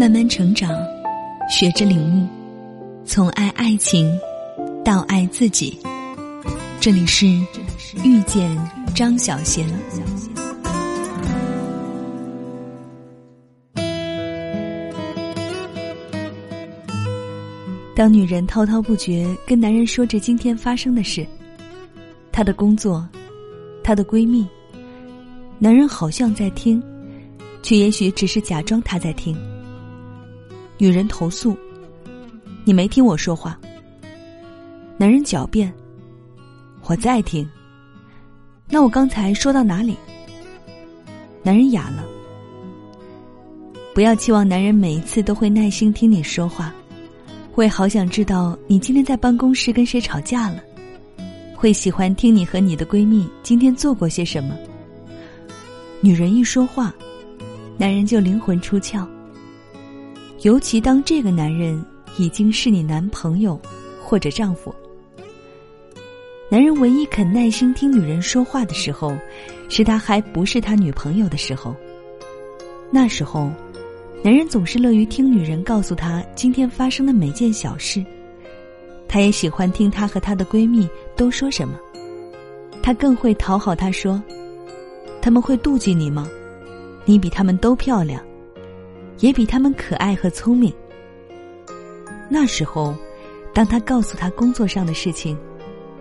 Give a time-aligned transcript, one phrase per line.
[0.00, 0.72] 慢慢成长，
[1.50, 2.26] 学着领悟，
[3.04, 4.18] 从爱爱情
[4.82, 5.78] 到爱自己。
[6.80, 7.26] 这里是
[8.02, 8.50] 遇见
[8.94, 9.68] 张小贤。
[17.94, 21.26] 当女人滔滔不绝跟男人说着今天发生的事，
[22.32, 23.06] 她的工作，
[23.84, 24.48] 她的闺蜜，
[25.58, 26.82] 男人好像在听，
[27.62, 29.36] 却也许只是假装他在听。
[30.80, 31.54] 女人投诉
[32.64, 33.60] ：“你没听我说话。”
[34.96, 35.70] 男人狡辩
[36.88, 37.46] ：“我在听。”
[38.66, 39.94] 那我刚才说到哪里？
[41.42, 42.02] 男人哑了。
[43.94, 46.72] 不要期望男人每一次都会耐心听你说话。
[47.52, 50.62] 会好想知道你今天在办公室跟谁吵架了，
[51.54, 54.56] 会喜欢听你和你的闺蜜今天做过些什么。
[56.00, 56.94] 女人一说话，
[57.76, 59.06] 男人就灵魂出窍。
[60.42, 61.84] 尤其当这个男人
[62.16, 63.60] 已经是你男朋友
[64.02, 64.74] 或者丈夫。
[66.48, 69.14] 男人唯一肯耐心听女人说话的时候，
[69.68, 71.74] 是他还不是他女朋友的时候。
[72.90, 73.50] 那时候。
[74.22, 78.04] 男人总是乐于听女人告诉他今天发生的每件小事，
[79.08, 81.80] 他也喜欢听她和她的闺蜜都说什么，
[82.82, 84.22] 他更会讨好她说
[85.22, 86.28] ：“他们会妒忌你吗？
[87.06, 88.22] 你比他们都漂亮，
[89.20, 90.72] 也比他们可爱和聪明。”
[92.28, 92.94] 那时候，
[93.52, 95.36] 当他告诉他工作上的事情，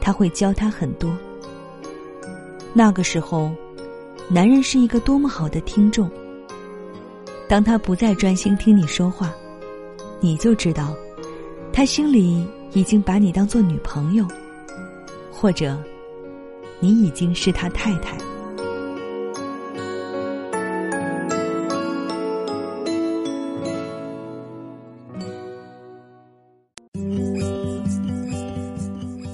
[0.00, 1.10] 他会教他很多。
[2.72, 3.50] 那个时候，
[4.28, 6.10] 男人是一个多么好的听众。
[7.48, 9.34] 当他不再专心听你说话，
[10.20, 10.94] 你就知道，
[11.72, 14.24] 他心里已经把你当做女朋友，
[15.32, 15.76] 或者，
[16.78, 18.16] 你已经是他太太。